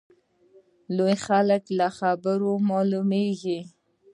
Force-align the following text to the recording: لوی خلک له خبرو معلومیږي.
لوی 0.95 1.15
خلک 1.25 1.63
له 1.77 1.87
خبرو 1.97 2.51
معلومیږي. 2.69 3.59